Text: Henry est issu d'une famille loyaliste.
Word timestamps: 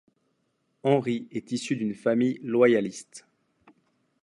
Henry 0.81 1.27
est 1.29 1.51
issu 1.51 1.75
d'une 1.75 1.93
famille 1.93 2.39
loyaliste. 2.41 3.27